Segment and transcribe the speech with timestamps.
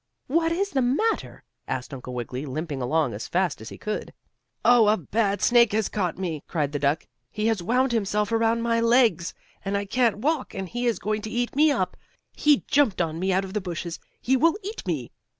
[0.25, 4.11] "What is the matter?" asked Uncle Wiggily, limping along as fast as he could.
[4.65, 7.05] "Oh, a bad snake has caught me!" cried the duck.
[7.29, 11.21] "He has wound himself around my legs, and I can't walk, and he is going
[11.21, 11.95] to eat me up!
[12.35, 13.99] He jumped on me out of the bushes.
[14.19, 15.11] He will eat me!"